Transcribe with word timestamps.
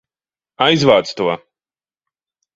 Aizvāc 0.67 1.13
to! 1.21 1.29